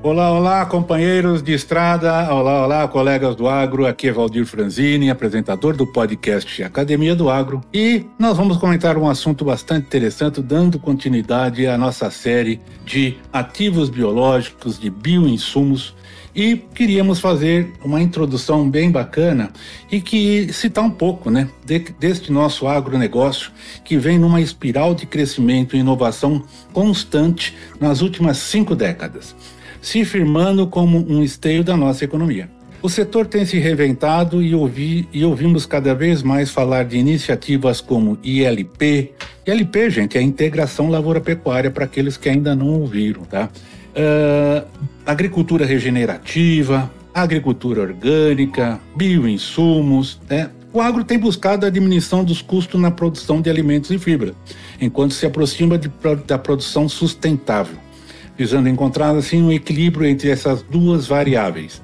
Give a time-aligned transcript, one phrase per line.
[0.00, 2.32] Olá, olá, companheiros de estrada.
[2.32, 3.84] Olá, olá, colegas do agro.
[3.84, 7.60] Aqui é Valdir Franzini, apresentador do podcast Academia do Agro.
[7.74, 13.90] E nós vamos comentar um assunto bastante interessante, dando continuidade à nossa série de ativos
[13.90, 15.96] biológicos, de bioinsumos.
[16.32, 19.50] E queríamos fazer uma introdução bem bacana
[19.90, 23.50] e que citar um pouco né, de, deste nosso agronegócio
[23.84, 26.40] que vem numa espiral de crescimento e inovação
[26.72, 29.34] constante nas últimas cinco décadas
[29.80, 32.48] se firmando como um esteio da nossa economia.
[32.80, 37.80] O setor tem se reinventado e, ouvi, e ouvimos cada vez mais falar de iniciativas
[37.80, 39.12] como ILP.
[39.44, 43.48] ILP, gente, é a Integração Lavoura-Pecuária, para aqueles que ainda não ouviram, tá?
[43.96, 44.64] Uh,
[45.04, 50.50] agricultura regenerativa, agricultura orgânica, bioinsumos, né?
[50.72, 54.34] O agro tem buscado a diminuição dos custos na produção de alimentos e fibra,
[54.80, 55.90] enquanto se aproxima de,
[56.26, 57.87] da produção sustentável
[58.38, 61.82] visando encontrar assim um equilíbrio entre essas duas variáveis.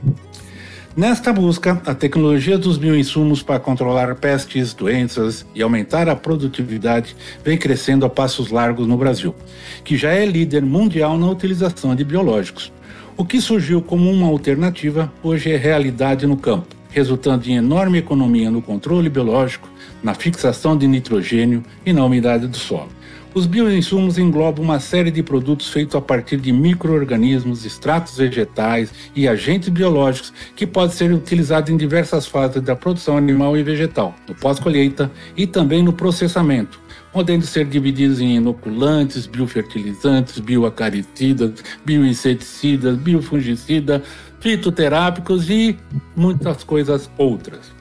[0.97, 7.59] Nesta busca, a tecnologia dos bioinsumos para controlar pestes, doenças e aumentar a produtividade vem
[7.59, 9.35] crescendo a passos largos no Brasil,
[9.83, 12.73] que já é líder mundial na utilização de biológicos.
[13.17, 18.49] O que surgiu como uma alternativa hoje é realidade no campo, resultando em enorme economia
[18.49, 19.69] no controle biológico,
[20.01, 22.91] na fixação de nitrogênio e na umidade do solo.
[23.35, 29.27] Os bioinsumos englobam uma série de produtos feitos a partir de micro-organismos, extratos vegetais e
[29.27, 34.37] agentes biológicos que podem ser utilizados em diversas fases da produção animal e vegetal, no
[34.37, 36.79] pós-colheita e também no processamento,
[37.13, 41.55] podendo ser divididos em inoculantes, biofertilizantes, bioacaricidas,
[41.85, 44.03] bioinseticidas, biofungicidas,
[44.39, 45.77] fitoterápicos e
[46.15, 47.73] muitas coisas outras.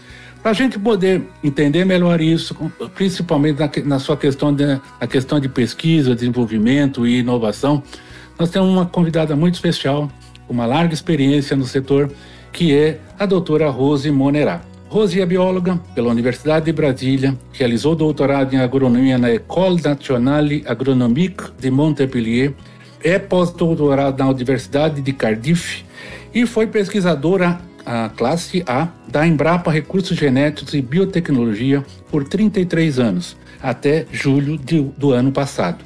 [0.44, 2.54] Para a gente poder entender melhor isso,
[2.94, 7.82] principalmente na, na sua questão de, na questão de pesquisa, desenvolvimento e inovação,
[8.38, 10.12] nós temos uma convidada muito especial,
[10.50, 12.12] uma larga experiência no setor,
[12.52, 14.62] que é a doutora Rose Monerá.
[14.90, 21.54] Rose é bióloga pela Universidade de Brasília, realizou doutorado em agronomia na École Nationale Agronomique
[21.58, 22.54] de Montpellier,
[23.02, 25.86] é pós-doutorado na Universidade de Cardiff
[26.34, 33.38] e foi pesquisadora a classe A da Embrapa Recursos Genéticos e Biotecnologia por 33 anos,
[33.62, 35.84] até julho de, do ano passado.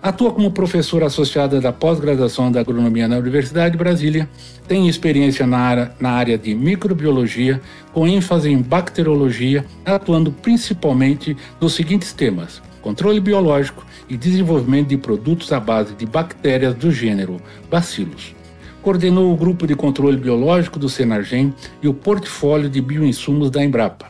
[0.00, 4.28] Atua como professora associada da pós-graduação da agronomia na Universidade de Brasília,
[4.68, 7.60] tem experiência na área, na área de microbiologia,
[7.92, 15.52] com ênfase em bacteriologia, atuando principalmente nos seguintes temas: controle biológico e desenvolvimento de produtos
[15.52, 17.38] à base de bactérias do gênero
[17.68, 18.37] Bacillus
[18.82, 21.52] coordenou o grupo de controle biológico do Senargem
[21.82, 24.06] e o portfólio de bioinsumos da Embrapa.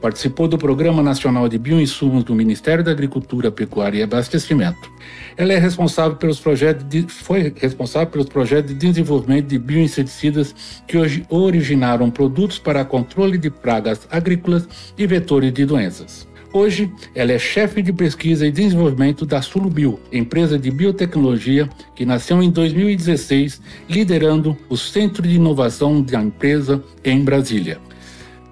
[0.00, 4.90] Participou do Programa Nacional de Bioinsumos do Ministério da Agricultura, Pecuária e Abastecimento.
[5.36, 10.54] Ela é responsável pelos projetos de, foi responsável pelos projetos de desenvolvimento de bioinseticidas
[10.86, 14.66] que hoje originaram produtos para controle de pragas agrícolas
[14.96, 16.29] e vetores de doenças.
[16.52, 22.42] Hoje, ela é chefe de pesquisa e desenvolvimento da Sulubio, empresa de biotecnologia que nasceu
[22.42, 27.78] em 2016, liderando o Centro de Inovação da empresa em Brasília.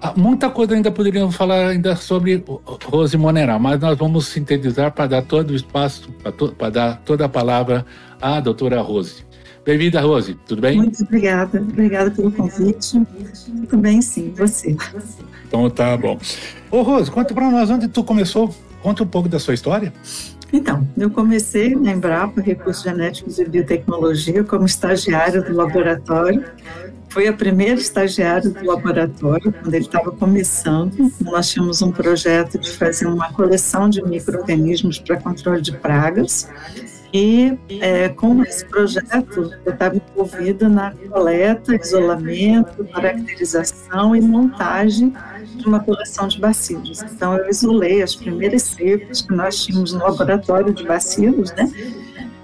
[0.01, 2.41] Ah, muita coisa ainda poderíamos falar ainda sobre
[2.85, 7.01] Rose Monerá, mas nós vamos sintetizar para dar todo o espaço, para, to, para dar
[7.03, 7.85] toda a palavra
[8.21, 9.25] à doutora Rose.
[9.65, 10.77] Bem-vinda, Rose, tudo bem?
[10.77, 13.01] Muito obrigada, obrigada pelo convite.
[13.67, 14.77] Tudo bem, sim, você.
[15.49, 16.17] Então tá bom.
[16.69, 18.55] Ô Rose, conta para nós onde tu começou.
[18.81, 19.91] Conta um pouco da sua história.
[20.53, 26.45] Então, eu comecei na Embrapa, Recursos Genéticos e Biotecnologia, como estagiária do laboratório.
[27.09, 31.11] Fui a primeira estagiária do laboratório, quando ele estava começando.
[31.19, 36.47] Nós tínhamos um projeto de fazer uma coleção de micro-organismos para controle de pragas.
[37.11, 45.13] E é, com esse projeto, eu estava envolvida na coleta, isolamento, caracterização e montagem
[45.55, 47.01] de uma coleção de bacilos.
[47.01, 51.71] Então, eu isolei as primeiras cepas que nós tínhamos no laboratório de bacilos, né?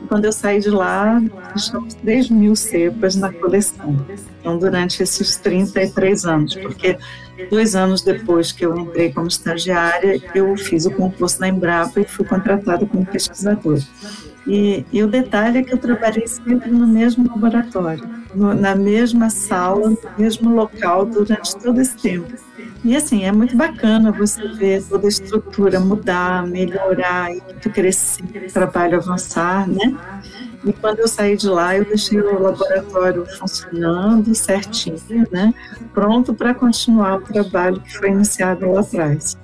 [0.01, 1.21] E quando eu saí de lá,
[1.53, 3.95] deixamos 3 mil cepas na coleção.
[4.39, 6.97] Então, durante esses 33 anos, porque
[7.51, 12.05] dois anos depois que eu entrei como estagiária, eu fiz o concurso na Embrapa e
[12.05, 13.81] fui contratada como pesquisadora.
[14.47, 19.29] E, e, o detalhe é que eu trabalhei sempre no mesmo laboratório, no, na mesma
[19.29, 22.31] sala, no mesmo local durante todo esse tempo.
[22.83, 28.97] E assim, é muito bacana você ver toda a estrutura mudar, melhorar, e crescer, trabalho
[28.97, 29.97] avançar, né?
[30.63, 35.51] E quando eu saí de lá, eu deixei o laboratório funcionando certinho, né?
[35.93, 39.35] Pronto para continuar o trabalho que foi iniciado lá atrás.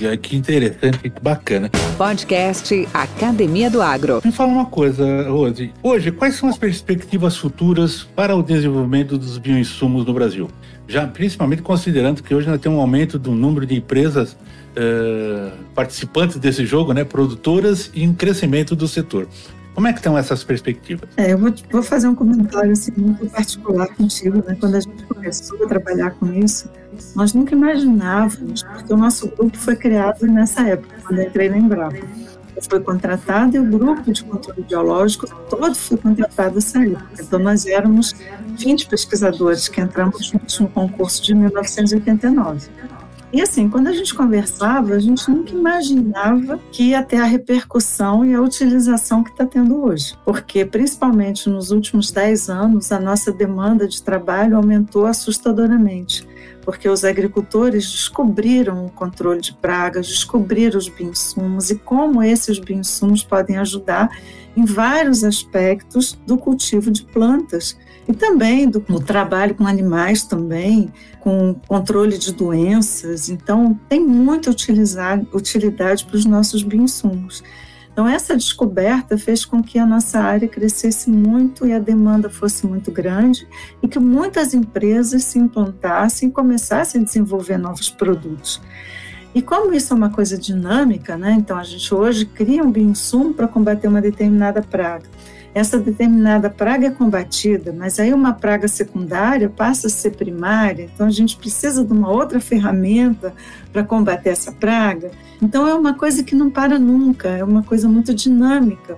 [0.00, 1.68] E que interessante, que bacana.
[1.96, 4.20] Podcast Academia do Agro.
[4.24, 5.72] Me fala uma coisa, Rose.
[5.82, 10.48] Hoje, quais são as perspectivas futuras para o desenvolvimento dos bioinsumos no Brasil?
[10.86, 16.36] Já principalmente considerando que hoje nós temos um aumento do número de empresas uh, participantes
[16.36, 19.26] desse jogo, né, produtoras e um crescimento do setor.
[19.74, 21.08] Como é que estão essas perspectivas?
[21.16, 24.42] É, eu vou, vou, fazer um comentário assim, muito particular contigo.
[24.44, 24.56] Né?
[24.58, 26.68] Quando a gente começou a trabalhar com isso,
[27.14, 31.96] nós nunca imaginávamos, porque o nosso grupo foi criado nessa época, quando entrei na Embrapa.
[32.56, 37.06] Eu fui contratado e o grupo de controle biológico todo foi contratado nessa época.
[37.20, 38.14] Então, nós éramos
[38.56, 42.68] 20 pesquisadores que entramos juntos no concurso de 1989.
[43.30, 48.24] E assim, quando a gente conversava, a gente nunca imaginava que ia ter a repercussão
[48.24, 50.16] e a utilização que está tendo hoje.
[50.24, 56.26] Porque, principalmente nos últimos 10 anos, a nossa demanda de trabalho aumentou assustadoramente
[56.68, 63.24] porque os agricultores descobriram o controle de pragas, descobriram os bioinsumos e como esses bioinsumos
[63.24, 64.10] podem ajudar
[64.54, 67.74] em vários aspectos do cultivo de plantas
[68.08, 70.90] e também do, do trabalho com animais também,
[71.20, 73.28] com controle de doenças.
[73.28, 75.26] Então, tem muita utilidade
[76.06, 77.44] para os nossos bioinsumos.
[77.92, 82.66] Então, essa descoberta fez com que a nossa área crescesse muito e a demanda fosse
[82.66, 83.46] muito grande
[83.82, 88.62] e que muitas empresas se implantassem e começassem a desenvolver novos produtos.
[89.34, 91.36] E como isso é uma coisa dinâmica, né?
[91.38, 95.04] então a gente hoje cria um bioinsumo para combater uma determinada praga
[95.54, 101.06] essa determinada praga é combatida, mas aí uma praga secundária passa a ser primária, então
[101.06, 103.34] a gente precisa de uma outra ferramenta
[103.72, 105.10] para combater essa praga.
[105.42, 108.96] Então é uma coisa que não para nunca, é uma coisa muito dinâmica,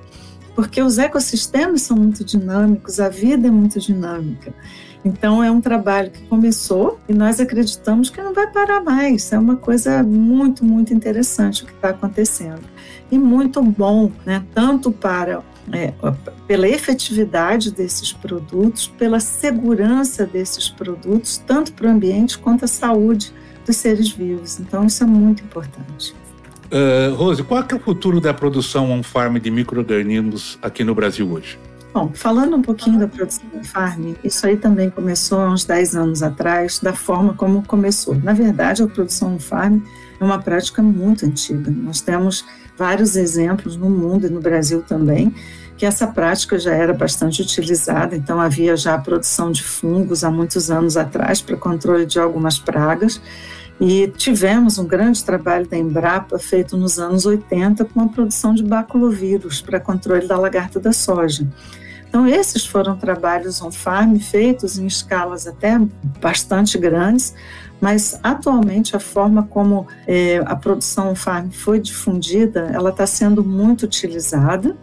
[0.55, 4.53] porque os ecossistemas são muito dinâmicos, a vida é muito dinâmica.
[5.05, 9.33] Então é um trabalho que começou e nós acreditamos que não vai parar mais.
[9.33, 12.63] É uma coisa muito, muito interessante o que está acontecendo
[13.11, 14.45] e muito bom, né?
[14.55, 15.43] Tanto para
[15.73, 15.93] é,
[16.47, 23.33] pela efetividade desses produtos, pela segurança desses produtos, tanto para o ambiente quanto a saúde
[23.65, 24.59] dos seres vivos.
[24.59, 26.15] Então, isso é muito importante.
[26.71, 31.59] Uh, Rose, qual é o futuro da produção on-farm de micro-organismos aqui no Brasil hoje?
[31.93, 36.23] Bom, falando um pouquinho da produção on-farm, isso aí também começou há uns 10 anos
[36.23, 38.15] atrás, da forma como começou.
[38.15, 39.81] Na verdade, a produção on-farm
[40.21, 41.69] é uma prática muito antiga.
[41.69, 42.45] Nós temos
[42.79, 45.35] vários exemplos no mundo e no Brasil também,
[45.81, 50.31] que essa prática já era bastante utilizada, então havia já a produção de fungos há
[50.31, 53.19] muitos anos atrás para controle de algumas pragas.
[53.81, 58.63] E tivemos um grande trabalho da Embrapa feito nos anos 80 com a produção de
[58.63, 61.49] baculovírus para controle da lagarta da soja.
[62.07, 65.81] Então, esses foram trabalhos on-farm feitos em escalas até
[66.21, 67.33] bastante grandes,
[67.81, 73.85] mas atualmente a forma como é, a produção on-farm foi difundida, ela está sendo muito
[73.85, 74.77] utilizada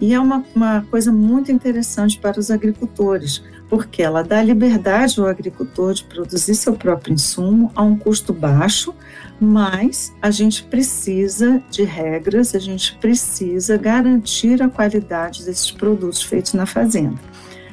[0.00, 5.26] e é uma, uma coisa muito interessante para os agricultores, porque ela dá liberdade ao
[5.26, 8.94] agricultor de produzir seu próprio insumo a um custo baixo,
[9.38, 16.54] mas a gente precisa de regras, a gente precisa garantir a qualidade desses produtos feitos
[16.54, 17.18] na fazenda.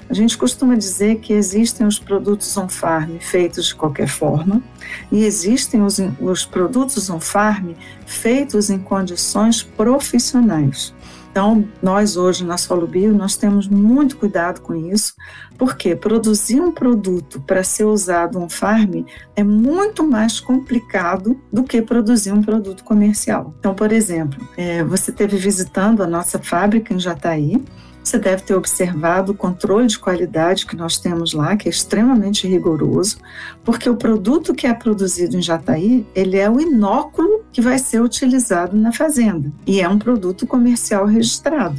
[0.10, 4.63] A gente costuma dizer que existem os produtos on-farm feitos de qualquer forma
[5.12, 7.74] e existem os, os produtos on-farm
[8.06, 10.94] feitos em condições profissionais.
[11.38, 15.13] Então, nós hoje na Solubio, nós temos muito cuidado com isso,
[15.56, 19.03] porque produzir um produto para ser usado um farm
[19.36, 23.53] é muito mais complicado do que produzir um produto comercial.
[23.60, 27.63] Então, por exemplo, é, você esteve visitando a nossa fábrica em Jataí,
[28.08, 32.48] você deve ter observado o controle de qualidade que nós temos lá, que é extremamente
[32.48, 33.18] rigoroso,
[33.64, 38.02] porque o produto que é produzido em Jataí, ele é o inóculo que vai ser
[38.02, 41.76] utilizado na fazenda e é um produto comercial registrado.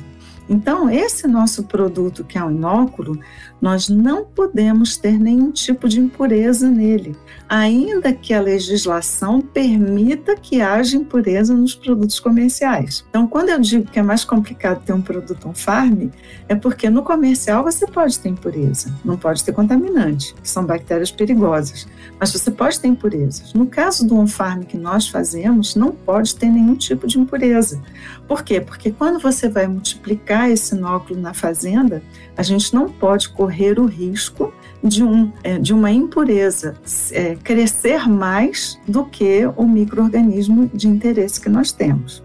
[0.49, 3.19] Então, esse nosso produto, que é um inóculo,
[3.61, 7.17] nós não podemos ter nenhum tipo de impureza nele,
[7.49, 13.05] ainda que a legislação permita que haja impureza nos produtos comerciais.
[13.11, 16.09] Então, quando eu digo que é mais complicado ter um produto on-farm,
[16.49, 21.11] é porque no comercial você pode ter impureza, não pode ter contaminante, que são bactérias
[21.11, 21.87] perigosas,
[22.19, 23.53] mas você pode ter impurezas.
[23.53, 27.81] No caso do on-farm que nós fazemos, não pode ter nenhum tipo de impureza.
[28.29, 28.61] Por quê?
[28.61, 32.03] Porque quando você vai multiplicar esse inóculo na fazenda,
[32.37, 34.53] a gente não pode correr o risco
[34.85, 36.77] de, um, é, de uma impureza
[37.11, 42.23] é, crescer mais do que o microorganismo de interesse que nós temos.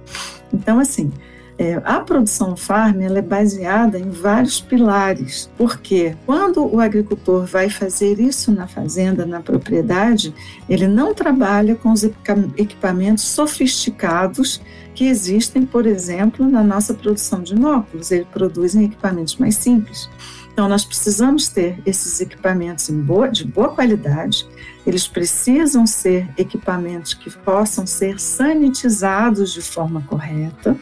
[0.53, 1.09] Então, assim,
[1.57, 7.69] é, a produção farm ela é baseada em vários pilares, porque quando o agricultor vai
[7.69, 10.33] fazer isso na fazenda, na propriedade,
[10.67, 14.61] ele não trabalha com os equipamentos sofisticados
[14.95, 18.11] que existem, por exemplo, na nossa produção de inóculos.
[18.11, 20.09] Ele produz em equipamentos mais simples.
[20.53, 24.47] Então, nós precisamos ter esses equipamentos boa, de boa qualidade,
[24.85, 30.77] eles precisam ser equipamentos que possam ser sanitizados de forma correta.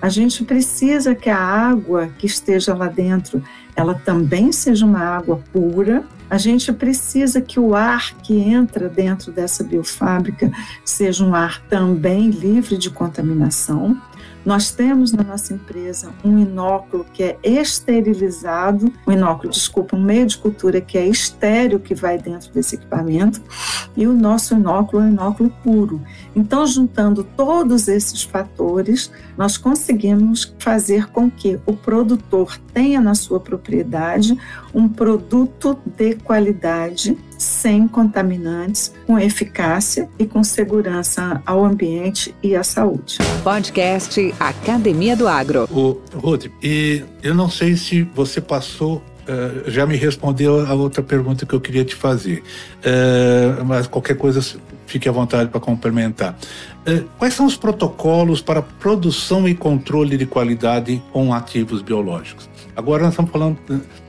[0.00, 3.42] A gente precisa que a água que esteja lá dentro,
[3.76, 6.04] ela também seja uma água pura.
[6.28, 10.50] A gente precisa que o ar que entra dentro dessa biofábrica
[10.84, 14.00] seja um ar também livre de contaminação.
[14.50, 20.26] Nós temos na nossa empresa um inóculo que é esterilizado, um inóculo, desculpa, um meio
[20.26, 23.40] de cultura que é estéreo que vai dentro desse equipamento,
[23.96, 26.02] e o nosso inóculo é um inóculo puro.
[26.34, 33.38] Então, juntando todos esses fatores, nós conseguimos fazer com que o produtor tenha na sua
[33.38, 34.36] propriedade
[34.74, 42.62] um produto de qualidade sem contaminantes, com eficácia e com segurança ao ambiente e à
[42.62, 43.16] saúde.
[43.42, 45.66] Podcast Academia do Agro.
[45.70, 51.04] O Rodrigo, e eu não sei se você passou Uh, já me respondeu a outra
[51.04, 52.42] pergunta que eu queria te fazer.
[52.78, 54.40] Uh, mas qualquer coisa,
[54.86, 56.36] fique à vontade para complementar.
[56.80, 62.49] Uh, quais são os protocolos para produção e controle de qualidade com ativos biológicos?
[62.76, 63.58] Agora nós estamos falando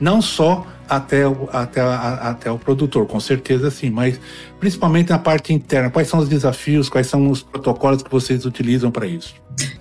[0.00, 4.20] não só até o, até, a, até o produtor, com certeza sim, mas
[4.60, 8.90] principalmente na parte interna, quais são os desafios, quais são os protocolos que vocês utilizam
[8.90, 9.34] para isso?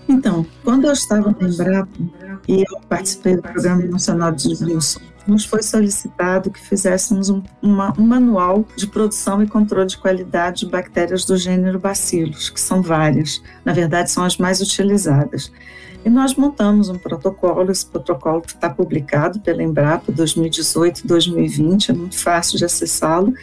[0.07, 1.89] Então, quando eu estava no Embrapa
[2.47, 7.93] e eu participei do Programa Nacional de Distribuição, nos foi solicitado que fizéssemos um, uma,
[7.99, 12.81] um manual de produção e controle de qualidade de bactérias do gênero Bacillus, que são
[12.81, 15.51] várias, na verdade são as mais utilizadas.
[16.03, 22.17] E nós montamos um protocolo, esse protocolo está publicado pela Embrapa 2018 2020, é muito
[22.17, 23.33] fácil de acessá-lo,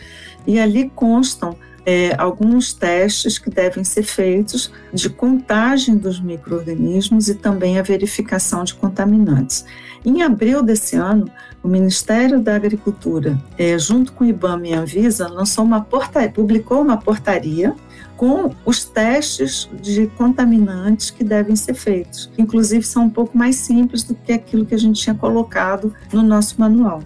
[0.47, 7.35] e ali constam é, alguns testes que devem ser feitos de contagem dos micro-organismos e
[7.35, 9.65] também a verificação de contaminantes.
[10.05, 11.31] Em abril desse ano,
[11.63, 16.31] o Ministério da Agricultura, é, junto com o IBAMA e a Anvisa, lançou uma portaria,
[16.31, 17.75] publicou uma portaria
[18.17, 22.31] com os testes de contaminantes que devem ser feitos.
[22.37, 26.23] Inclusive, são um pouco mais simples do que aquilo que a gente tinha colocado no
[26.23, 27.01] nosso manual.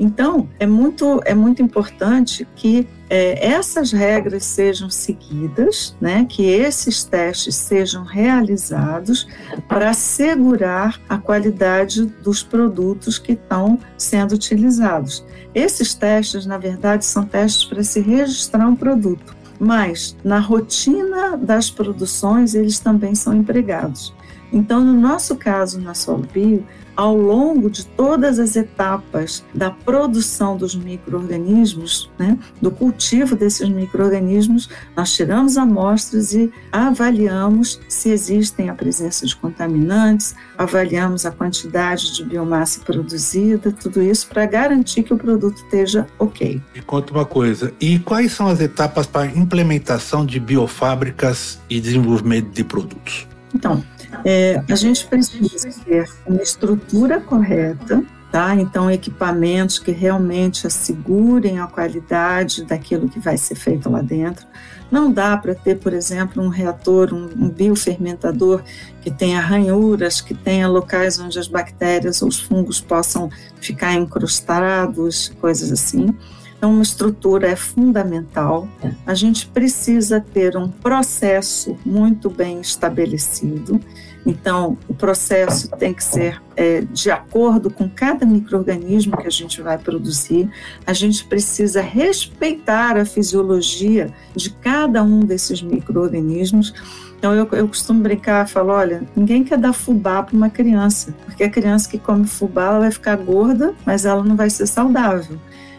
[0.00, 7.04] Então, é muito, é muito importante que é, essas regras sejam seguidas, né, que esses
[7.04, 9.26] testes sejam realizados
[9.68, 15.24] para assegurar a qualidade dos produtos que estão sendo utilizados.
[15.54, 21.70] Esses testes, na verdade, são testes para se registrar um produto mas na rotina das
[21.70, 24.14] produções eles também são empregados.
[24.52, 26.64] Então, no nosso caso, na Solbio,
[26.98, 34.68] ao longo de todas as etapas da produção dos micro-organismos, né, do cultivo desses micro-organismos,
[34.96, 42.24] nós tiramos amostras e avaliamos se existem a presença de contaminantes, avaliamos a quantidade de
[42.24, 46.60] biomassa produzida, tudo isso para garantir que o produto esteja ok.
[46.74, 52.50] Me conta uma coisa, e quais são as etapas para implementação de biofábricas e desenvolvimento
[52.50, 53.28] de produtos?
[53.54, 53.84] Então,
[54.24, 58.54] é, a gente precisa ter uma estrutura correta, tá?
[58.54, 64.46] Então, equipamentos que realmente assegurem a qualidade daquilo que vai ser feito lá dentro.
[64.90, 68.62] Não dá para ter, por exemplo, um reator, um, um biofermentador
[69.02, 75.30] que tenha ranhuras, que tenha locais onde as bactérias ou os fungos possam ficar encrustados,
[75.40, 76.14] coisas assim.
[76.58, 78.68] Então, uma estrutura é fundamental.
[79.06, 83.80] A gente precisa ter um processo muito bem estabelecido.
[84.26, 89.62] Então, o processo tem que ser é, de acordo com cada microorganismo que a gente
[89.62, 90.50] vai produzir.
[90.84, 96.74] A gente precisa respeitar a fisiologia de cada um desses microorganismos.
[97.18, 101.44] Então, eu, eu costumo brincar, falo, olha, ninguém quer dar fubá para uma criança, porque
[101.44, 105.38] a criança que come fubá, ela vai ficar gorda, mas ela não vai ser saudável.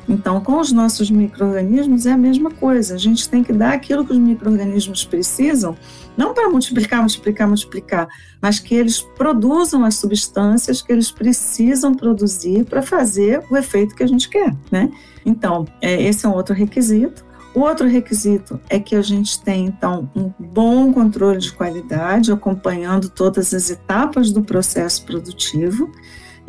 [0.10, 2.96] Então, com os nossos micro-organismos é a mesma coisa.
[2.96, 5.78] A gente tem que dar aquilo que os micro-organismos precisam,
[6.18, 8.08] não para multiplicar, multiplicar, multiplicar,
[8.42, 14.02] mas que eles produzam as substâncias que eles precisam produzir para fazer o efeito que
[14.02, 14.92] a gente quer, né?
[15.24, 17.24] Então, é, esse é um outro requisito.
[17.54, 23.10] O outro requisito é que a gente tem, então, um bom controle de qualidade, acompanhando
[23.10, 25.92] todas as etapas do processo produtivo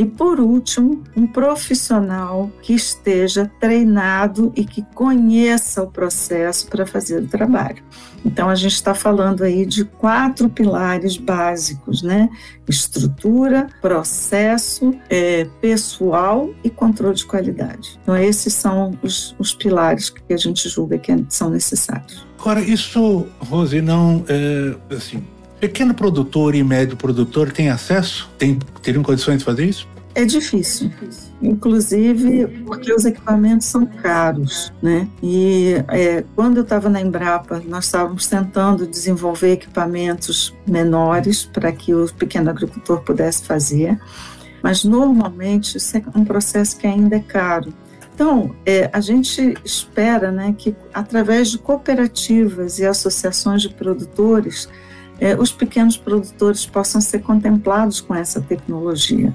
[0.00, 7.22] e, por último, um profissional que esteja treinado e que conheça o processo para fazer
[7.22, 7.84] o trabalho.
[8.24, 12.30] Então, a gente está falando aí de quatro pilares básicos, né?
[12.66, 18.00] Estrutura, processo, é, pessoal e controle de qualidade.
[18.02, 22.26] Então, esses são os, os pilares que a gente julga que são necessários.
[22.38, 25.22] Agora, isso, Rose, não é assim
[25.60, 28.30] Pequeno produtor e médio produtor têm acesso?
[28.38, 29.86] Tem, teriam condições de fazer isso?
[30.12, 30.90] É difícil,
[31.40, 35.06] inclusive porque os equipamentos são caros, né?
[35.22, 41.94] E é, quando eu estava na Embrapa, nós estávamos tentando desenvolver equipamentos menores para que
[41.94, 44.00] o pequeno agricultor pudesse fazer,
[44.60, 47.72] mas normalmente isso é um processo que ainda é caro.
[48.12, 54.68] Então, é, a gente espera né, que através de cooperativas e associações de produtores,
[55.20, 59.34] é, os pequenos produtores possam ser contemplados com essa tecnologia.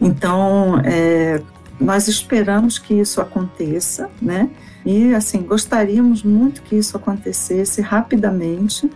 [0.00, 1.42] Então, é,
[1.78, 4.48] nós esperamos que isso aconteça, né?
[4.84, 8.90] E, assim, gostaríamos muito que isso acontecesse rapidamente,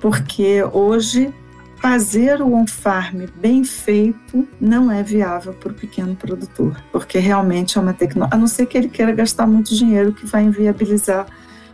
[0.00, 1.32] porque hoje
[1.76, 7.80] fazer o on-farm bem feito não é viável para o pequeno produtor, porque realmente é
[7.80, 11.26] uma tecnologia, a não ser que ele queira gastar muito dinheiro, que vai inviabilizar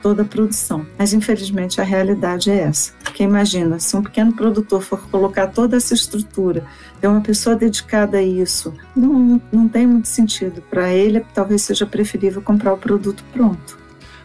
[0.06, 0.86] toda a produção.
[0.96, 2.92] Mas infelizmente a realidade é essa.
[3.02, 6.64] Porque imagina, se um pequeno produtor for colocar toda essa estrutura,
[7.00, 10.62] ter uma pessoa dedicada a isso, não, não tem muito sentido.
[10.70, 13.76] Para ele, talvez seja preferível comprar o produto pronto.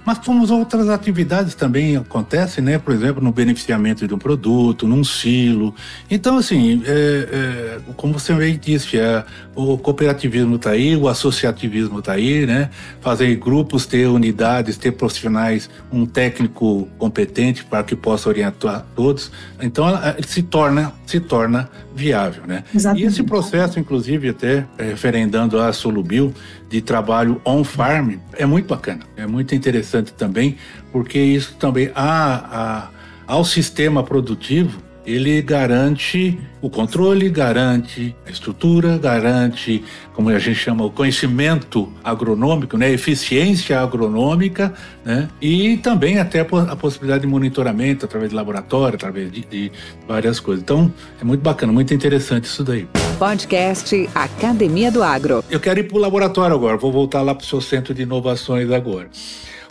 [0.06, 2.80] Mas como outras atividades também acontecem, né?
[2.80, 5.74] Por exemplo, no beneficiamento de um produto, num silo.
[6.10, 9.24] Então, assim, é, é, como você bem disse, é,
[9.56, 12.70] o cooperativismo está aí, o associativismo está aí, né?
[13.00, 19.32] Fazer grupos, ter unidades, ter profissionais, um técnico competente para que possa orientar todos.
[19.62, 19.86] Então,
[20.26, 22.64] se torna, se torna viável, né?
[22.74, 23.04] Exatamente.
[23.04, 26.34] E esse processo, inclusive, até é, referendando a Solubil,
[26.72, 30.56] de trabalho on-farm, é muito bacana, é muito interessante também,
[30.90, 32.88] porque isso também, a,
[33.28, 39.84] a, ao sistema produtivo, ele garante o controle, garante a estrutura, garante,
[40.14, 46.76] como a gente chama, o conhecimento agronômico, né, eficiência agronômica, né, e também até a
[46.76, 49.72] possibilidade de monitoramento através de laboratório, através de, de
[50.08, 50.62] várias coisas.
[50.62, 52.88] Então, é muito bacana, muito interessante isso daí.
[53.18, 55.44] Podcast Academia do Agro.
[55.50, 58.04] Eu quero ir para o laboratório agora, vou voltar lá para o seu centro de
[58.04, 59.10] inovações agora.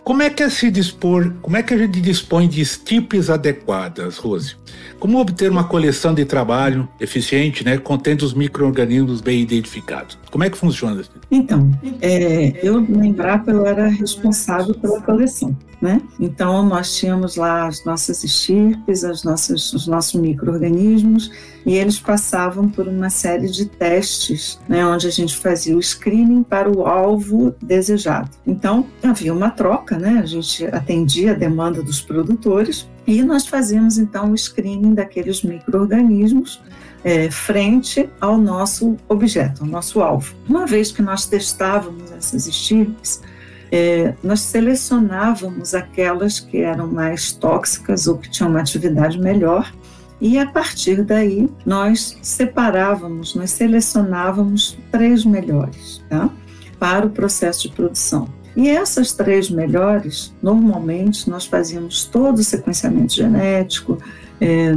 [0.03, 4.17] Como é que é se dispor, como é que a gente dispõe de estipes adequadas,
[4.17, 4.55] Rose?
[4.99, 10.17] Como obter uma coleção de trabalho eficiente, né, contendo os micro-organismos bem identificados?
[10.31, 11.03] Como é que funciona?
[11.29, 11.69] Então,
[12.01, 16.01] é, eu na Embrapa eu era responsável pela coleção, né?
[16.19, 21.31] Então nós tínhamos lá as nossas estirpes, as nossas, os nossos micro-organismos
[21.65, 26.43] e eles passavam por uma série de testes, né, onde a gente fazia o screening
[26.43, 28.29] para o alvo desejado.
[28.45, 30.19] Então havia uma troca, né?
[30.21, 36.61] A gente atendia a demanda dos produtores e nós fazíamos então o screening daqueles micro-organismos
[37.03, 40.35] é, frente ao nosso objeto, ao nosso alvo.
[40.47, 43.21] Uma vez que nós testávamos essas estirpes,
[43.71, 49.71] é, nós selecionávamos aquelas que eram mais tóxicas ou que tinham uma atividade melhor
[50.19, 56.29] e a partir daí nós separávamos, nós selecionávamos três melhores tá?
[56.77, 58.27] para o processo de produção.
[58.55, 63.97] E essas três melhores, normalmente nós fazíamos todo o sequenciamento genético,
[64.39, 64.75] é,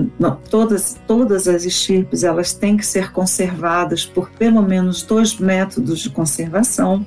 [0.49, 6.11] todas, todas as estirpes elas têm que ser conservadas por pelo menos dois métodos de
[6.11, 7.05] conservação.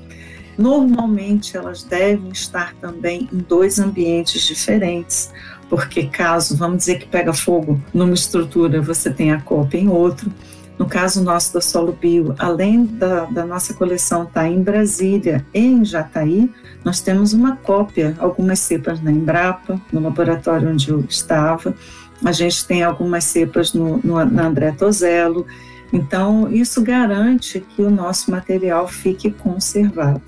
[0.57, 5.31] Normalmente elas devem estar também em dois ambientes diferentes,
[5.69, 10.31] porque caso, vamos dizer que pega fogo numa estrutura, você tem a cópia em outro.
[10.79, 15.45] No caso nosso da Solo Bio, além da, da nossa coleção estar tá em Brasília
[15.53, 16.51] e em Jataí,
[16.83, 21.75] nós temos uma cópia, algumas cepas na Embrapa, no laboratório onde eu estava,
[22.23, 25.45] a gente tem algumas cepas no, no, na André Tozello,
[25.91, 30.21] então isso garante que o nosso material fique conservado.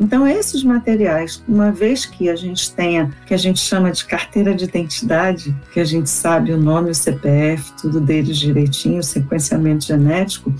[0.00, 4.54] Então, esses materiais, uma vez que a gente tenha, que a gente chama de carteira
[4.54, 9.84] de identidade, que a gente sabe o nome, o CPF, tudo deles direitinho, o sequenciamento
[9.84, 10.54] genético,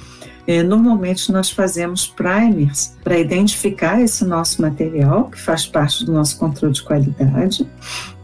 [0.46, 6.38] é, normalmente nós fazemos primers para identificar esse nosso material, que faz parte do nosso
[6.38, 7.66] controle de qualidade,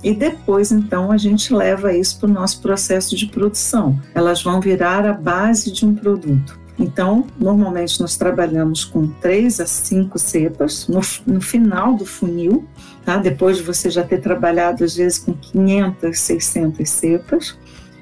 [0.04, 3.98] e depois, então, a gente leva isso para o nosso processo de produção.
[4.14, 6.65] Elas vão virar a base de um produto.
[6.78, 12.66] Então, normalmente nós trabalhamos com três a cinco cepas no, no final do funil,
[13.04, 13.16] tá?
[13.16, 17.56] depois de você já ter trabalhado às vezes com 500, 600 cepas.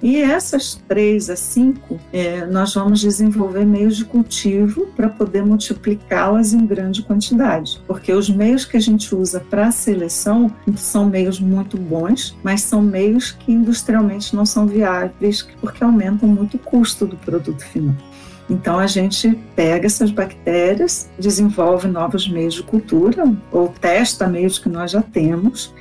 [0.05, 6.53] E essas três a cinco, é, nós vamos desenvolver meios de cultivo para poder multiplicá-las
[6.53, 7.81] em grande quantidade.
[7.87, 12.83] Porque os meios que a gente usa para seleção são meios muito bons, mas são
[12.83, 17.95] meios que industrialmente não são viáveis, porque aumentam muito o custo do produto final.
[18.49, 24.69] Então a gente pega essas bactérias, desenvolve novos meios de cultura ou testa meios que
[24.69, 25.73] nós já temos.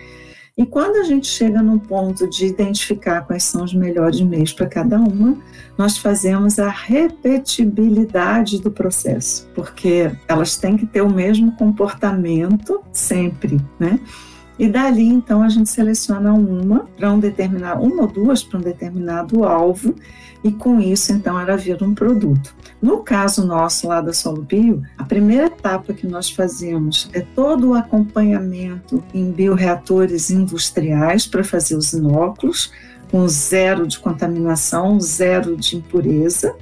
[0.56, 4.68] E quando a gente chega num ponto de identificar quais são os melhores meios para
[4.68, 5.36] cada uma,
[5.76, 13.60] nós fazemos a repetibilidade do processo, porque elas têm que ter o mesmo comportamento sempre,
[13.80, 14.00] né?
[14.58, 18.62] E dali, então, a gente seleciona uma para um determinado, uma ou duas para um
[18.62, 19.96] determinado alvo,
[20.44, 22.54] e com isso, então, ela vira um produto.
[22.82, 27.74] No caso nosso lá da Solubio, a primeira etapa que nós fazemos é todo o
[27.74, 32.72] acompanhamento em bioreatores industriais para fazer os inóculos,
[33.10, 36.54] com zero de contaminação, zero de impureza.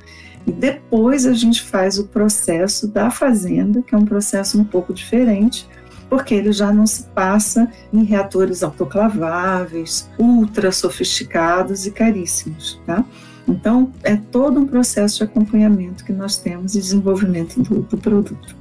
[0.45, 4.93] E depois a gente faz o processo da fazenda, que é um processo um pouco
[4.93, 5.67] diferente,
[6.07, 13.03] porque ele já não se passa em reatores autoclaváveis, ultra sofisticados e caríssimos, tá?
[13.47, 18.55] Então, é todo um processo de acompanhamento que nós temos e desenvolvimento do, do produto.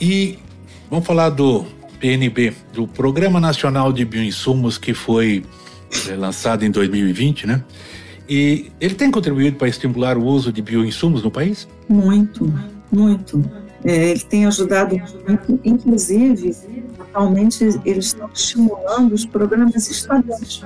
[0.00, 0.38] E
[0.90, 1.64] vamos falar do
[1.98, 5.44] PNB, do Programa Nacional de Bioinsumos, que foi
[6.08, 7.64] é, lançado em 2020, né?
[8.28, 11.66] E ele tem contribuído para estimular o uso de bioinsumos no país?
[11.88, 12.52] Muito,
[12.92, 13.42] muito.
[13.82, 14.94] É, ele tem ajudado
[15.26, 16.54] muito, inclusive,
[17.00, 20.62] atualmente eles estão estimulando os programas estaduais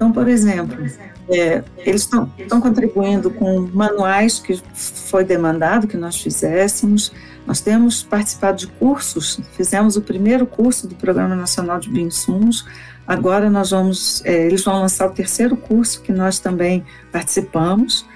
[0.00, 0.82] Então, por exemplo,
[1.28, 2.08] é, eles
[2.38, 7.12] estão contribuindo com manuais que foi demandado que nós fizéssemos.
[7.46, 12.66] Nós temos participado de cursos, fizemos o primeiro curso do Programa Nacional de Bioinsumos.
[13.06, 16.82] Agora nós vamos, é, eles vão lançar o terceiro curso que nós também
[17.12, 18.06] participamos.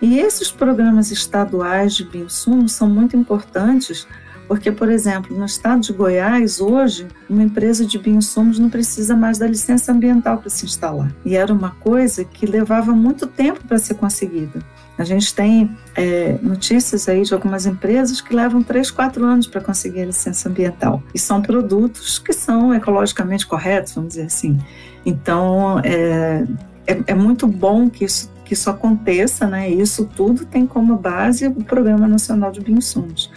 [0.00, 4.08] E esses programas estaduais de bioinsumos são muito importantes,
[4.46, 9.38] porque, por exemplo, no estado de Goiás, hoje, uma empresa de bioinsumos não precisa mais
[9.38, 11.14] da licença ambiental para se instalar.
[11.24, 14.60] E era uma coisa que levava muito tempo para ser conseguida.
[14.96, 19.60] A gente tem é, notícias aí de algumas empresas que levam 3, 4 anos para
[19.60, 21.02] conseguir a licença ambiental.
[21.12, 24.58] E são produtos que são ecologicamente corretos, vamos dizer assim.
[25.04, 26.44] Então, é,
[26.86, 29.70] é, é muito bom que isso que isso aconteça, né?
[29.70, 33.30] Isso tudo tem como base o Programa Nacional de Bioinsumos.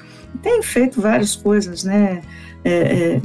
[0.47, 2.21] Tem feito várias coisas, né?
[2.63, 3.21] É, é,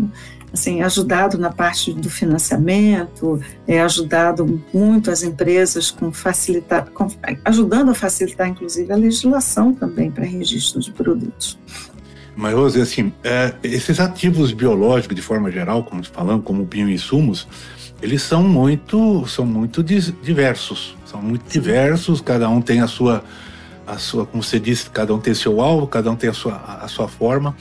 [0.53, 7.07] assim, ajudado na parte do financiamento, é, ajudado muito as empresas com facilitar, com,
[7.45, 11.57] ajudando a facilitar, inclusive, a legislação também para registro de produtos.
[12.35, 17.47] Mas, Rose, assim, é, esses ativos biológicos, de forma geral, como falando, como bioinsumos,
[18.03, 20.97] eles são muito, são muito diversos.
[21.05, 23.23] São muito diversos, cada um tem a sua,
[23.87, 26.55] a sua, como você disse, cada um tem seu alvo, cada um tem a sua,
[26.81, 27.57] a sua forma.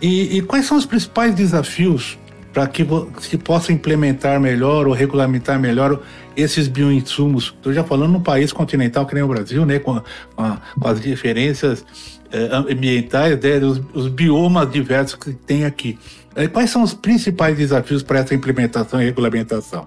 [0.00, 2.18] E, e quais são os principais desafios
[2.52, 2.86] para que
[3.20, 6.00] se possa implementar melhor ou regulamentar melhor
[6.36, 7.54] esses bioinsumos?
[7.56, 10.00] Estou já falando num país continental que nem o Brasil, né, com,
[10.36, 11.84] a, com as diferenças
[12.32, 15.98] eh, ambientais, né, os, os, biomas diversos que tem aqui.
[16.34, 19.86] Eh, quais são os principais desafios para essa implementação e regulamentação?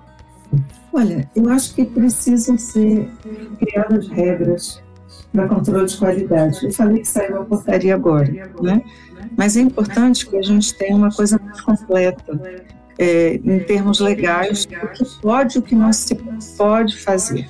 [0.91, 3.07] Olha, eu acho que precisam ser
[3.59, 4.81] criadas regras
[5.31, 6.65] para controle de qualidade.
[6.65, 8.81] Eu falei que saiu uma portaria agora, né?
[9.37, 12.39] Mas é importante que a gente tenha uma coisa mais completa
[12.97, 16.15] é, em termos legais, o que pode e o que não se
[16.57, 17.47] pode fazer,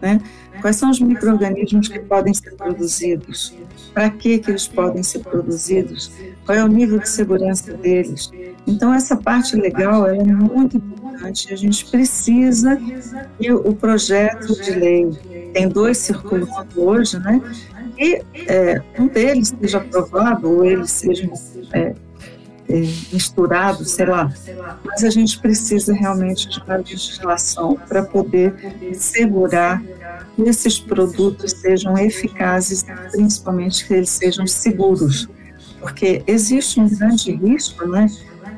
[0.00, 0.20] né?
[0.60, 3.56] Quais são os micro-organismos que podem ser produzidos?
[3.94, 6.12] Para que, que eles podem ser produzidos?
[6.44, 8.30] Qual é o nível de segurança deles?
[8.66, 11.52] Então, essa parte legal é muito importante.
[11.52, 12.80] A gente precisa
[13.38, 15.10] que o projeto de lei,
[15.52, 17.40] tem dois circulando hoje, né?
[17.98, 21.32] E é, um deles seja aprovado, ou eles sejam
[21.72, 21.94] é,
[22.68, 22.80] é,
[23.12, 24.32] misturados, sei lá.
[24.84, 28.54] Mas a gente precisa realmente de uma legislação para poder
[28.94, 29.82] segurar
[30.34, 35.28] que esses produtos sejam eficazes, principalmente que eles sejam seguros.
[35.80, 38.06] Porque existe um grande risco, né?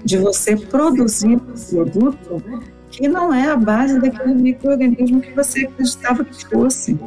[0.05, 2.43] De você produzir um produto
[2.91, 6.99] que não é a base daquele microorganismo que você acreditava que fosse.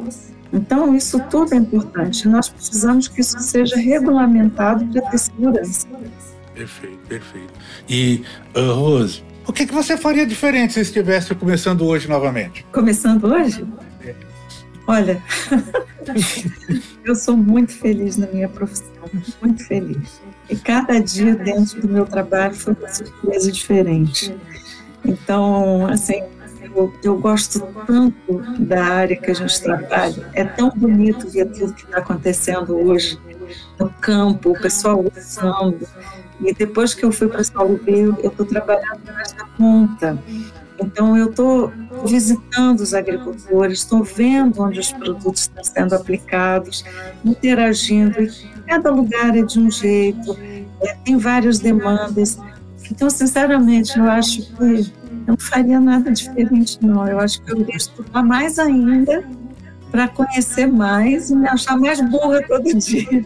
[0.52, 2.28] Então, isso tudo é importante.
[2.28, 5.86] Nós precisamos que isso seja regulamentado para ter segurança.
[6.54, 7.52] Perfeito, perfeito.
[7.88, 8.24] E,
[8.56, 12.66] uh, Rose, o que, que você faria diferente se estivesse começando hoje novamente?
[12.72, 13.64] Começando hoje?
[14.86, 15.22] Olha,
[17.04, 18.86] eu sou muito feliz na minha profissão,
[19.42, 20.20] muito feliz.
[20.48, 24.34] E cada dia dentro do meu trabalho foi uma surpresa diferente.
[25.04, 26.22] Então, assim,
[26.74, 30.30] eu, eu, gosto tanto da área que a gente trabalha.
[30.34, 33.18] É tão bonito ver tudo que está acontecendo hoje
[33.78, 35.86] no campo, o pessoal usando.
[36.40, 40.18] E depois que eu fui para São Paulo, eu estou trabalhando nessa ponta.
[40.78, 41.72] Então, eu estou
[42.04, 46.84] visitando os agricultores, estou vendo onde os produtos estão sendo aplicados,
[47.24, 48.20] interagindo.
[48.20, 48.30] E
[48.66, 50.36] cada lugar é de um jeito,
[50.82, 52.38] é, tem várias demandas.
[52.90, 54.84] Então, sinceramente, eu acho que eu
[55.26, 57.06] não faria nada diferente, não.
[57.06, 59.24] Eu acho que eu iria estudar mais ainda
[59.90, 63.24] para conhecer mais e me achar mais burra todo dia.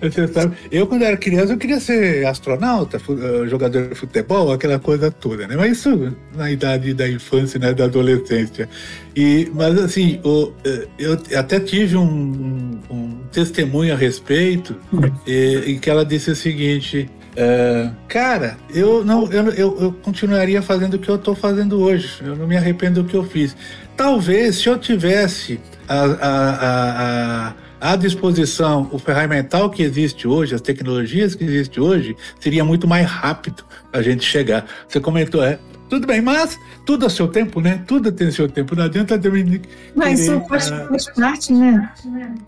[0.00, 4.78] Você sabe, eu, quando era criança, eu queria ser astronauta, eh, jogador de futebol, aquela
[4.78, 5.56] coisa toda, né?
[5.56, 8.68] Mas isso na idade da infância, né, da adolescência.
[9.16, 14.76] E, mas, assim, o, eh, eu até tive um, um testemunho a respeito,
[15.26, 20.62] e, em que ela disse o seguinte: Uh, cara, eu não, eu, eu, eu, continuaria
[20.62, 22.22] fazendo o que eu estou fazendo hoje.
[22.22, 23.56] Eu não me arrependo do que eu fiz.
[23.96, 27.54] Talvez se eu tivesse a, a, a
[27.84, 33.06] à disposição o ferramental que existe hoje, as tecnologias que existem hoje, seria muito mais
[33.06, 34.64] rápido a gente chegar.
[34.88, 35.58] Você comentou, é,
[35.90, 37.84] tudo bem, mas tudo a seu tempo, né?
[37.86, 38.74] Tudo tem seu tempo.
[38.74, 39.60] Não adianta também.
[39.94, 41.92] Mas isso faz, faz, parte, né?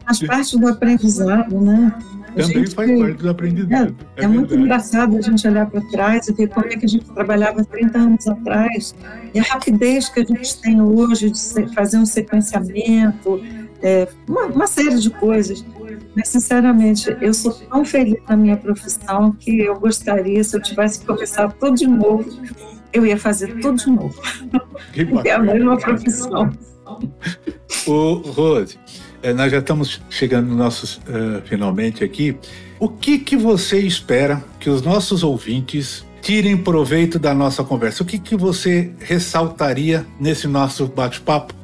[0.06, 1.92] Faz parte do aprendizado, né?
[2.28, 3.94] A também gente, faz parte do aprendizado.
[4.16, 6.86] É, é, é muito engraçado a gente olhar para trás e ver como é que
[6.86, 8.94] a gente trabalhava 30 anos atrás
[9.34, 13.38] e a rapidez que a gente tem hoje de fazer um sequenciamento,
[13.82, 15.64] é, uma, uma, série de coisas.
[16.14, 21.00] Mas, sinceramente, eu sou tão feliz na minha profissão que eu gostaria, se eu tivesse
[21.00, 22.24] que começar tudo de novo,
[22.92, 24.20] eu ia fazer tudo de novo.
[25.24, 26.50] é a mesma profissão.
[27.86, 28.78] O Rose,
[29.22, 32.36] eh, nós já estamos chegando no nossos uh, finalmente aqui.
[32.78, 38.02] O que, que você espera que os nossos ouvintes tirem proveito da nossa conversa?
[38.02, 41.54] O que, que você ressaltaria nesse nosso bate-papo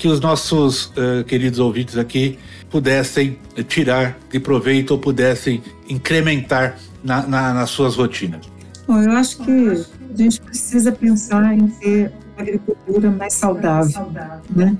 [0.00, 2.38] que os nossos uh, queridos ouvintes aqui
[2.70, 8.40] pudessem tirar de proveito ou pudessem incrementar na, na, nas suas rotinas?
[8.88, 14.10] Bom, eu acho que a gente precisa pensar em ter agricultura mais saudável.
[14.48, 14.74] Né?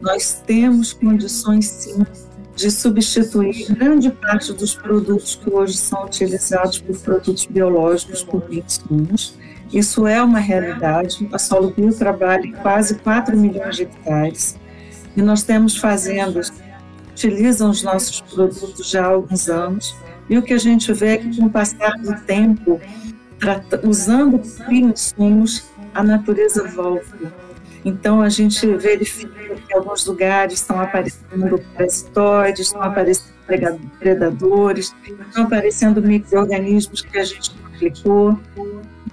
[0.00, 2.06] Nós temos condições, sim,
[2.54, 9.34] de substituir grande parte dos produtos que hoje são utilizados por produtos biológicos, por insumos.
[9.72, 11.28] Isso é uma realidade.
[11.32, 14.56] A Solo Bio trabalha em quase 4 milhões de hectares
[15.16, 16.62] e nós temos fazendas que
[17.12, 19.96] utilizam os nossos produtos já há alguns anos.
[20.28, 22.80] E o que a gente vê é que, com o passar do tempo,
[23.82, 27.32] usando insumos, a natureza volta.
[27.84, 33.32] Então, a gente verifica que em alguns lugares estão aparecendo parasitoides, estão aparecendo
[33.98, 38.38] predadores, estão aparecendo micro-organismos que a gente não aplicou.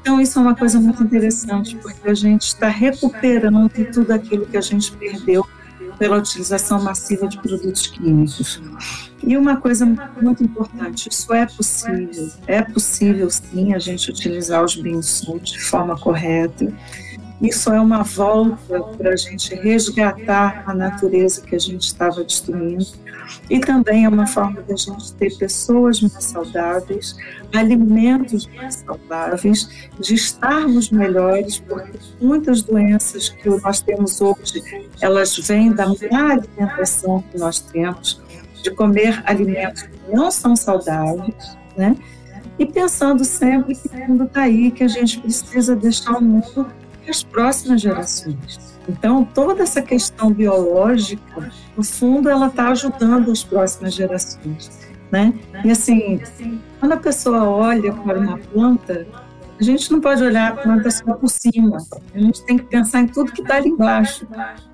[0.09, 4.57] Então, isso é uma coisa muito interessante, porque a gente está recuperando tudo aquilo que
[4.57, 5.45] a gente perdeu
[5.99, 8.59] pela utilização massiva de produtos químicos.
[9.23, 9.85] E uma coisa
[10.19, 15.95] muito importante, isso é possível, é possível sim a gente utilizar os bioinsumos de forma
[15.95, 16.73] correta.
[17.39, 22.87] Isso é uma volta para a gente resgatar a natureza que a gente estava destruindo
[23.49, 27.15] e também é uma forma de a gente ter pessoas mais saudáveis,
[27.53, 34.63] alimentos mais saudáveis, de estarmos melhores, porque muitas doenças que nós temos hoje,
[35.01, 38.21] elas vêm da má alimentação que nós temos,
[38.61, 41.95] de comer alimentos que não são saudáveis, né?
[42.57, 46.65] E pensando sempre que o mundo está aí, que a gente precisa deixar o mundo
[47.01, 48.68] para as próximas gerações.
[48.89, 54.71] Então, toda essa questão biológica, no fundo, ela está ajudando as próximas gerações,
[55.11, 55.31] né?
[55.63, 56.19] E assim,
[56.79, 59.05] quando a pessoa olha para uma planta,
[59.59, 61.77] a gente não pode olhar a planta só por cima.
[62.15, 64.25] A gente tem que pensar em tudo que está ali embaixo.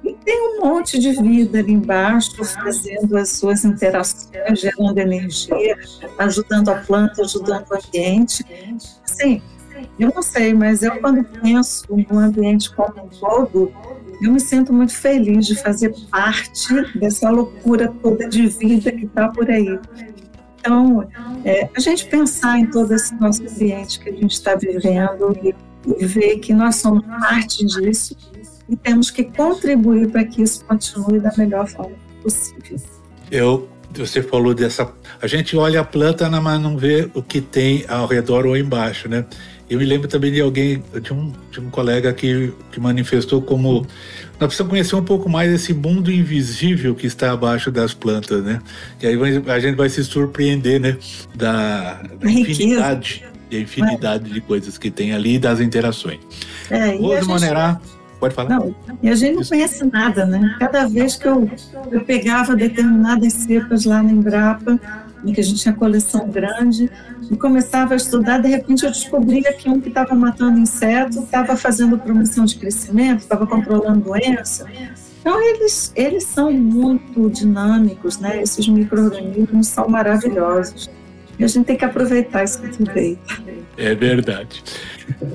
[0.04, 5.78] E tem um monte de vida ali embaixo, fazendo as suas interações, gerando energia,
[6.20, 8.46] ajudando a planta, ajudando o ambiente.
[9.04, 9.42] Assim,
[10.00, 13.74] eu não sei, mas eu quando penso no ambiente como um todo,
[14.22, 19.30] eu me sinto muito feliz de fazer parte dessa loucura toda de vida que está
[19.30, 19.80] por aí.
[20.60, 21.08] Então,
[21.44, 25.56] é, a gente pensar em todo esse nosso ambiente que a gente está vivendo e,
[26.00, 28.18] e ver que nós somos parte disso
[28.68, 32.78] e temos que contribuir para que isso continue da melhor forma possível.
[33.32, 34.92] Eu você falou dessa.
[35.22, 39.08] A gente olha a planta, mas não vê o que tem ao redor ou embaixo,
[39.08, 39.26] né?
[39.70, 43.86] Eu me lembro também de alguém, de um, de um colega que, que manifestou como
[44.40, 48.60] nós precisamos conhecer um pouco mais esse mundo invisível que está abaixo das plantas, né?
[49.02, 50.98] E aí a gente vai se surpreender, né?
[51.34, 54.34] Da, da infinidade, da infinidade é.
[54.34, 56.20] de coisas que tem ali e das interações.
[56.70, 57.80] É, Rose Monerá,
[58.20, 58.50] pode falar.
[58.50, 60.56] Não, e a gente não conhece nada, né?
[60.60, 61.50] Cada vez que eu,
[61.92, 64.80] eu pegava determinadas cepas lá na Embrapa,
[65.26, 66.90] em que a gente tinha coleção grande,
[67.32, 71.56] e começava a estudar, de repente eu descobria que um que estava matando inseto estava
[71.56, 74.66] fazendo promoção de crescimento, estava controlando doença.
[75.26, 78.44] Então, eles, eles são muito dinâmicos, né?
[78.44, 80.88] Esses micro-organismos são maravilhosos.
[81.40, 83.18] E a gente tem que aproveitar isso que veio.
[83.76, 84.64] É verdade.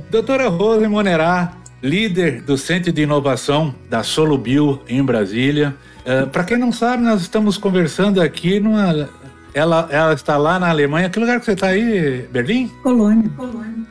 [0.08, 5.74] Doutora Rose Monerá, líder do Centro de Inovação da Solubio em Brasília.
[6.00, 9.08] Uh, Para quem não sabe, nós estamos conversando aqui numa
[9.54, 11.10] ela, ela está lá na Alemanha.
[11.10, 12.26] Que lugar que você está aí?
[12.30, 12.68] Berlim?
[12.82, 13.30] Colônia.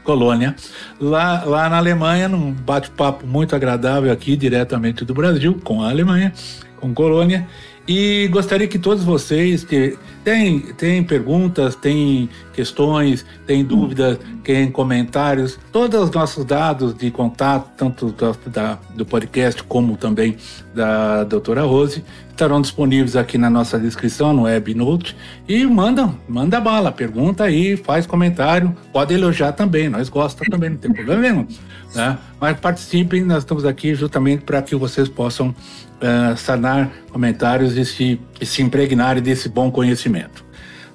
[0.03, 0.55] Colônia.
[0.99, 6.33] Lá, lá na Alemanha, num bate-papo muito agradável aqui, diretamente do Brasil, com a Alemanha,
[6.79, 7.47] com Colônia.
[7.91, 15.57] E gostaria que todos vocês que têm, têm perguntas, têm questões, têm dúvidas, têm comentários,
[15.71, 20.37] todos os nossos dados de contato, tanto do, da, do podcast como também
[20.79, 25.13] da doutora Rose, estarão disponíveis aqui na nossa descrição, no Webnote.
[25.45, 30.77] E manda, manda bala, pergunta aí, faz comentário, pode elogiar também, nós gostamos também, não
[30.77, 31.45] tem problema nenhum.
[31.93, 32.17] Né?
[32.39, 38.21] Mas participem, nós estamos aqui justamente para que vocês possam uh, sanar comentários e se,
[38.39, 40.45] e se impregnarem desse bom conhecimento.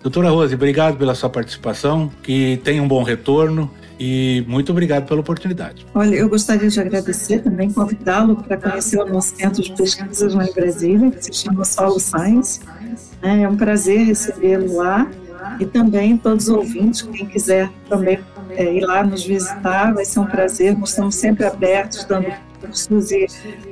[0.03, 5.21] Doutora Rose, obrigado pela sua participação, que tenha um bom retorno e muito obrigado pela
[5.21, 5.87] oportunidade.
[5.95, 10.45] Olha, eu gostaria de agradecer também, convidá-lo para conhecer o nosso centro de pesquisas lá
[10.45, 12.61] em Brasília, que se chama Solo Science.
[13.23, 15.09] É um prazer recebê-lo lá
[15.59, 18.19] e também todos os ouvintes, quem quiser também
[18.51, 20.77] é, ir lá nos visitar, vai ser um prazer.
[20.79, 22.27] Nós estamos sempre abertos, dando
[22.67, 23.27] cursos e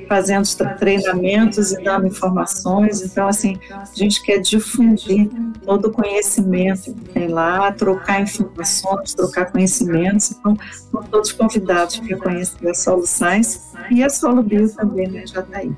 [0.09, 0.45] fazendo
[0.79, 3.03] treinamentos e dando informações.
[3.03, 5.29] Então, assim, a gente quer difundir
[5.65, 10.33] todo o conhecimento que tem lá, trocar informações, trocar conhecimentos.
[10.33, 15.27] Então, estão todos convidados para conhecer a Solo Science e a Solo Bio também, né,
[15.27, 15.73] já está aí.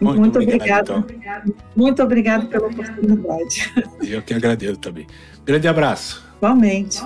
[0.00, 1.04] Muito, muito obrigado.
[1.06, 1.54] Então.
[1.74, 3.72] Muito obrigado pela oportunidade.
[4.02, 5.06] Eu que agradeço também.
[5.44, 6.22] Grande abraço.
[6.36, 7.00] Igualmente.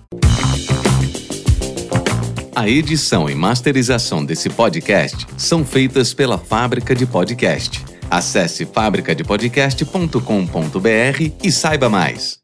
[2.54, 7.86] A edição e masterização desse podcast são feitas pela Fábrica de Podcast.
[8.12, 12.44] Acesse fabricadepodcast.com.br e saiba mais.